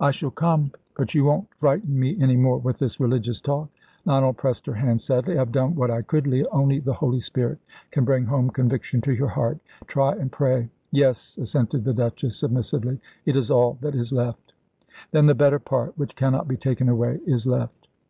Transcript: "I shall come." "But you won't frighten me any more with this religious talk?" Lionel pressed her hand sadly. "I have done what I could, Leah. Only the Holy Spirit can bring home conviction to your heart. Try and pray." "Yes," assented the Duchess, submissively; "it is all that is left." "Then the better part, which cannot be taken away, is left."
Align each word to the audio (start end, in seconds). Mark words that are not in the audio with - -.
"I 0.00 0.10
shall 0.10 0.30
come." 0.30 0.72
"But 0.96 1.14
you 1.14 1.26
won't 1.26 1.52
frighten 1.58 2.00
me 2.00 2.16
any 2.18 2.34
more 2.34 2.56
with 2.56 2.78
this 2.78 2.98
religious 2.98 3.42
talk?" 3.42 3.68
Lionel 4.06 4.32
pressed 4.32 4.64
her 4.64 4.72
hand 4.72 5.02
sadly. 5.02 5.34
"I 5.34 5.40
have 5.40 5.52
done 5.52 5.74
what 5.74 5.90
I 5.90 6.00
could, 6.00 6.26
Leah. 6.26 6.48
Only 6.50 6.78
the 6.78 6.94
Holy 6.94 7.20
Spirit 7.20 7.58
can 7.90 8.02
bring 8.06 8.24
home 8.24 8.48
conviction 8.48 9.02
to 9.02 9.12
your 9.12 9.28
heart. 9.28 9.58
Try 9.86 10.12
and 10.14 10.32
pray." 10.32 10.70
"Yes," 10.92 11.36
assented 11.36 11.84
the 11.84 11.92
Duchess, 11.92 12.38
submissively; 12.38 13.00
"it 13.26 13.36
is 13.36 13.50
all 13.50 13.76
that 13.82 13.94
is 13.94 14.12
left." 14.12 14.54
"Then 15.10 15.26
the 15.26 15.34
better 15.34 15.58
part, 15.58 15.98
which 15.98 16.16
cannot 16.16 16.48
be 16.48 16.56
taken 16.56 16.88
away, 16.88 17.20
is 17.26 17.46
left." 17.46 17.86